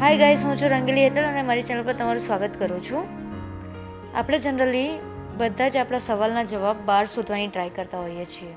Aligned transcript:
Hi 0.00 0.18
guys 0.18 0.44
હું 0.44 0.56
છું 0.56 0.68
રંગીલી 0.68 1.04
હેતલ 1.04 1.24
અને 1.24 1.42
મારી 1.42 1.62
ચેનલ 1.62 1.84
પર 1.84 1.92
તમારું 1.92 2.20
સ્વાગત 2.20 2.50
કરું 2.58 2.82
છું. 2.82 3.08
આપણે 4.16 4.38
જનરલી 4.38 5.00
બધા 5.36 5.68
જ 5.68 5.76
આપણા 5.76 5.98
સવાલના 5.98 6.42
જવાબ 6.42 6.76
બહાર 6.86 7.06
શોધવાની 7.06 7.48
ટ્રાય 7.48 7.68
કરતા 7.68 7.98
હોઈએ 7.98 8.24
છીએ. 8.24 8.54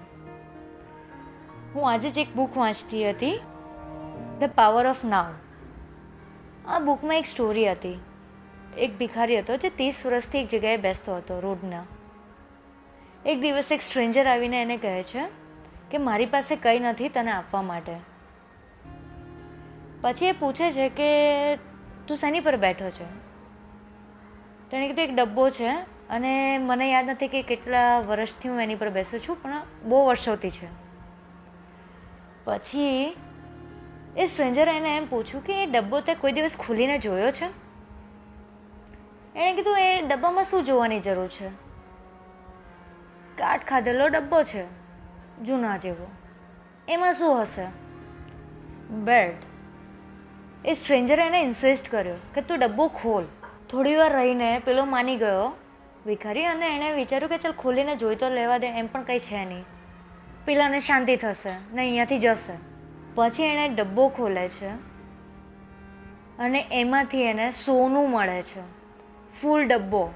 હું 1.76 1.92
આજે 1.92 2.10
જ 2.10 2.18
એક 2.18 2.36
બુક 2.36 2.58
વાંચતી 2.58 3.10
હતી 3.10 3.40
ધ 4.40 4.44
પાવર 4.56 4.88
ઓફ 4.88 5.06
નાવ 5.06 5.34
આ 6.68 6.80
બુકમાં 6.80 7.18
એક 7.18 7.26
સ્ટોરી 7.26 7.72
હતી. 7.72 8.00
એક 8.78 8.98
ભિખારી 8.98 9.40
હતો 9.40 9.58
જે 9.58 9.70
ત્રીસ 9.70 10.06
વર્ષથી 10.06 10.40
એક 10.40 10.48
જગ્યાએ 10.50 10.78
બેસતો 10.78 11.16
હતો 11.16 11.40
રોડના. 11.40 11.86
એક 13.28 13.42
દિવસ 13.42 13.72
એક 13.72 13.82
સ્ટ્રેન્જર 13.82 14.28
આવીને 14.28 14.62
એને 14.62 14.78
કહે 14.78 15.04
છે 15.04 15.24
કે 15.92 15.98
મારી 15.98 16.26
પાસે 16.26 16.56
કંઈ 16.56 16.80
નથી 16.80 17.10
તને 17.10 17.32
આપવા 17.32 17.62
માટે. 17.62 17.96
પછી 20.02 20.26
એ 20.26 20.32
પૂછે 20.32 20.72
છે 20.72 20.90
કે 20.90 21.10
તું 22.08 22.18
શેની 22.18 22.40
પર 22.40 22.58
બેઠો 22.58 22.90
છે? 22.90 23.04
તેણે 24.72 24.88
કીધું, 24.88 25.04
એક 25.04 25.16
ડબ્બો 25.16 25.50
છે 25.50 25.70
અને 26.10 26.58
મને 26.58 26.92
યાદ 26.92 27.10
નથી 27.10 27.28
કે 27.28 27.42
કેટલા 27.42 28.00
વર્ષથી 28.00 28.50
હું 28.50 28.62
એની 28.62 28.76
પર 28.76 28.90
બેસું 28.90 29.20
છું, 29.20 29.44
પણ 29.44 29.62
બહુ 29.84 30.08
વર્ષોથી 30.08 30.50
છે. 30.50 30.68
પછી 32.44 33.16
એ 34.18 34.28
સ્ટ્રેન્જરે 34.28 34.72
એને 34.72 34.98
એમ 34.98 35.10
પૂછ્યું 35.10 35.46
કે 35.46 35.64
એ 35.64 35.66
ડબ્બો 35.66 36.00
તે 36.00 36.16
કોઈ 36.16 36.32
દિવસ 36.32 36.58
ખોલીને 36.58 37.00
જોયો 37.00 37.32
છે? 37.32 37.46
એણે 39.36 39.54
કીધું, 39.54 39.80
એ 39.80 40.02
ડબ્બામાં 40.02 40.44
શું 40.44 40.64
જોવાની 40.64 41.00
જરૂર 41.00 41.28
છે? 41.28 41.67
કાટ 43.38 43.66
ખાધેલો 43.68 44.08
ડબ્બો 44.08 44.44
છે, 44.44 44.64
જૂના 45.44 45.78
જેવો. 45.78 46.08
એમાં 46.88 47.14
શું 47.14 47.42
હશે? 47.42 47.66
બેડ. 48.90 49.34
એ 50.66 50.74
સ્ટ્રેન્જરે 50.74 51.28
એને 51.28 51.42
ઇન્સિસ્ટ 51.42 51.92
કર્યો 51.92 52.16
કે 52.34 52.42
તું 52.42 52.60
ડબ્બો 52.60 52.88
ખોલ. 52.88 53.24
થોડી 53.70 53.96
વાર 53.96 54.14
રહીને 54.14 54.60
પેલો 54.60 54.86
માની 54.86 55.16
ગયો 55.16 55.56
ભિખારી 56.06 56.46
અને 56.46 56.76
એણે 56.76 56.92
વિચાર્યું 56.92 57.30
કે 57.30 57.38
ચાલ 57.38 57.52
ખોલીને 57.52 57.96
જોઈ 57.96 58.16
તો 58.16 58.30
લેવા 58.30 58.58
દે, 58.58 58.68
એમ 58.68 58.88
પણ 58.88 59.04
કંઈ 59.04 59.20
છે 59.20 59.46
નહીં. 59.46 59.66
પેલાને 60.46 60.80
શાંતિ 60.80 61.16
થશે, 61.16 61.54
ને 61.74 61.82
અહીંયાથી 61.82 62.20
જશે. 62.20 62.54
પછી 63.16 63.44
એણે 63.44 63.70
ડબ્બો 63.70 64.08
ખોલે 64.10 64.50
છે 64.50 64.70
અને 66.40 66.66
એમાંથી 66.72 67.22
એને 67.22 67.52
સોનું 67.52 68.10
મળે 68.10 68.42
છે, 68.42 68.62
ફૂલ 69.42 69.68
ડબ્બો. 69.68 70.10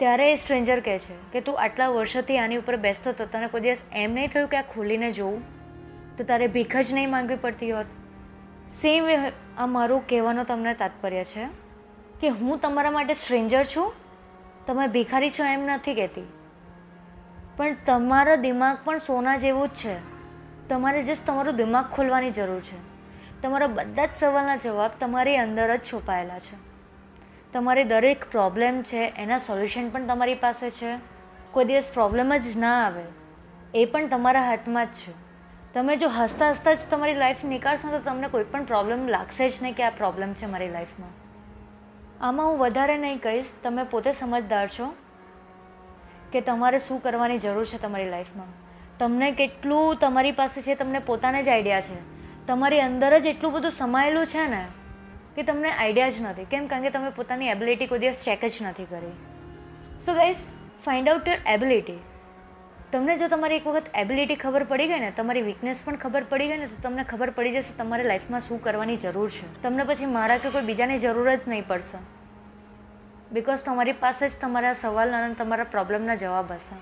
ત્યારે 0.00 0.32
એ 0.32 0.36
સ્ટ્રેન્જર 0.36 0.80
કહે 0.80 0.98
છે 0.98 1.14
કે 1.32 1.40
તું 1.40 1.62
આટલા 1.62 1.88
વર્ષોથી 1.88 2.38
આની 2.38 2.56
ઉપર 2.56 2.76
બેસતો 2.76 3.10
હતો, 3.10 3.26
તને 3.26 3.46
કોઈ 3.46 3.60
દિવસ 3.60 3.78
એમ 3.92 4.14
નહીં 4.14 4.28
થયું 4.28 4.48
કે 4.48 4.56
આ 4.56 4.62
ખોલીને 4.62 5.12
જોઉં? 5.12 5.42
તો 6.16 6.24
તારે 6.24 6.46
ભીખ 6.46 6.76
જ 6.76 6.92
નહીં 6.92 7.10
માંગવી 7.10 7.36
પડતી 7.36 7.70
હોત. 7.70 7.86
સેમ 8.82 9.04
આ 9.58 9.66
મારું 9.66 10.06
કહેવાનો 10.08 10.44
તમને 10.44 10.74
તાત્પર્ય 10.74 11.24
છે 11.24 11.44
કે 12.20 12.28
હું 12.28 12.58
તમારા 12.58 12.90
માટે 12.90 13.14
સ્ટ્રેન્જર 13.14 13.64
છું. 13.64 13.92
તમે 14.66 14.86
ભિખારી 14.86 15.30
છો 15.30 15.44
એમ 15.44 15.60
નથી 15.66 15.94
કહેતી. 15.94 16.32
પણ 17.56 17.76
તમારો 17.86 18.36
દિમાગ 18.36 18.78
પણ 18.84 18.98
સોના 18.98 19.36
જેવું 19.36 19.68
જ 19.68 19.70
છે. 19.70 19.96
તમારે 20.68 21.02
જસ્ટ 21.02 21.26
તમારું 21.26 21.56
દિમાગ 21.56 21.84
ખોલવાની 21.84 22.30
જરૂર 22.30 22.60
છે. 22.60 22.78
તમારા 23.42 23.66
બધા 23.66 24.06
જ 24.06 24.08
સવાલના 24.18 24.56
જવાબ 24.56 24.90
તમારી 25.00 25.36
અંદર 25.36 25.76
જ 25.76 25.80
છુપાયેલા 25.80 26.38
છે. 26.38 26.69
તમારી 27.52 27.84
દરેક 27.84 28.30
પ્રોબ્લેમ 28.30 28.82
છે, 28.82 29.12
એના 29.16 29.38
સોલ્યુશન 29.38 29.88
પણ 29.90 30.06
તમારી 30.06 30.34
પાસે 30.34 30.70
છે. 30.70 30.92
કોઈ 31.52 31.64
દિવસ 31.64 31.90
પ્રોબ્લેમ 31.94 32.36
જ 32.36 32.56
ના 32.58 32.86
આવે, 32.86 33.04
એ 33.74 33.84
પણ 33.84 34.08
તમારા 34.08 34.42
હાથમાં 34.42 34.86
જ 34.86 34.88
છે. 34.88 35.12
તમે 35.74 35.96
જો 35.96 36.08
હસતા 36.08 36.50
હસતા 36.50 36.74
જ 36.74 36.78
તમારી 36.90 37.14
લાઈફ 37.14 37.44
નીકાળશો 37.44 37.88
તો 37.88 37.98
તમને 37.98 38.28
કોઈ 38.28 38.44
પણ 38.44 38.64
પ્રોબ્લેમ 38.64 39.08
લાગશે 39.08 39.50
જ 39.50 39.52
નહીં 39.62 39.74
કે 39.74 39.82
આ 39.82 39.90
પ્રોબ્લેમ 39.90 40.34
છે 40.34 40.46
મારી 40.46 40.70
લાઈફમાં 40.70 41.12
આમાં 42.20 42.46
હું 42.46 42.58
વધારે 42.58 42.96
નહીં 42.98 43.20
કહીશ, 43.20 43.52
તમે 43.62 43.84
પોતે 43.84 44.12
સમજદાર 44.12 44.68
છો 44.68 44.94
કે 46.32 46.40
તમારે 46.40 46.78
શું 46.78 47.02
કરવાની 47.02 47.38
જરૂર 47.38 47.64
છે 47.64 47.78
તમારી 47.78 48.10
લાઈફમાં 48.10 48.50
તમને 48.98 49.32
કેટલું 49.32 49.96
તમારી 49.96 50.32
પાસે 50.32 50.62
છે, 50.62 50.74
તમને 50.74 50.98
પોતાને 50.98 51.42
જ 51.42 51.48
આઈડિયા 51.48 51.80
છે. 51.80 51.98
તમારી 52.46 52.80
અંદર 52.80 53.18
જ 53.18 53.26
એટલું 53.26 53.52
બધું 53.52 53.70
સમાયેલું 53.70 54.26
છે 54.26 54.46
ને 54.46 54.62
કે 55.40 55.48
તમને 55.48 55.72
આઈડિયા 55.72 56.10
જ 56.10 56.20
નથી. 56.20 56.44
કેમ? 56.44 56.66
કારણ 56.66 56.82
કે 56.82 56.90
તમે 56.90 57.10
પોતાની 57.10 57.48
એબિલિટી 57.48 57.86
કોઈ 57.86 57.98
દિવસ 57.98 58.22
ચેક 58.24 58.44
જ 58.44 58.62
નથી 58.62 58.84
કરી. 58.84 59.16
So 60.06 60.14
guys 60.14 60.46
find 60.84 61.08
out 61.08 61.28
your 61.28 61.42
ability 61.46 61.98
તમને 62.92 63.18
જો 63.18 63.28
તમારી 63.28 63.56
એક 63.56 63.66
વખત 63.66 63.82
એબિલિટી 63.94 64.34
ખબર 64.34 64.64
પડી 64.64 64.86
ગઈ 64.86 65.00
ને, 65.00 65.10
તમારી 65.16 65.42
વીકનેસ 65.42 65.82
પણ 65.84 65.96
ખબર 65.96 66.24
પડી 66.24 66.48
ગઈ 66.48 66.56
ને, 66.56 66.66
તો 66.66 66.82
તમને 66.82 67.04
ખબર 67.04 67.30
પડી 67.30 67.52
જશે 67.52 67.76
તમારે 67.78 68.04
લાઈફમાં 68.04 68.40
શું 68.40 68.62
કરવાની 68.62 68.96
જરૂર 68.96 69.30
છે. 69.30 69.62
તમને 69.62 69.84
પછી 69.84 70.06
મારા 70.06 70.38
કે 70.38 70.50
કોઈ 70.50 70.62
બીજાની 70.62 70.98
જરૂર 70.98 71.34
જ 71.34 71.40
નહીં 71.48 71.66
પડશે. 71.66 71.98
બિકોઝ 73.32 73.62
તમારી 73.64 73.92
પાસે 73.92 74.28
જ 74.28 74.32
તમારા 74.40 74.72
સવાલ 74.72 75.10
અને 75.10 75.34
તમારા 75.34 75.64
પ્રોબ્લેમના 75.64 76.14
જવાબ 76.14 76.52
હશે. 76.52 76.76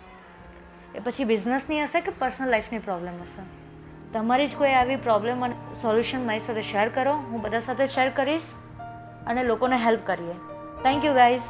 એ 0.99 1.01
પછી 1.01 1.25
બિઝનેસની 1.25 1.83
હશે 1.83 2.01
કે 2.01 2.11
પર્સનલ 2.11 2.49
લાઈફની 2.49 2.79
પ્રોબ્લેમ 2.79 3.15
હશે? 3.23 3.68
તમારી 4.13 4.47
જ 4.47 4.57
કોઈ 4.57 4.73
આવી 4.73 4.97
પ્રોબ્લેમ 4.97 5.45
અને 5.45 5.55
સોલ્યુશન 5.83 6.27
મારી 6.27 6.41
સાથે 6.41 6.63
શેર 6.63 6.89
કરો. 6.89 7.13
હું 7.13 7.43
બધા 7.43 7.61
સાથે 7.61 7.87
શેર 7.87 8.11
કરીશ 8.11 8.43
અને 9.27 9.43
લોકોને 9.43 9.77
હેલ્પ 9.77 10.01
કરીએ. 10.05 10.33
Thank 10.83 11.05
you 11.05 11.15
guys 11.15 11.41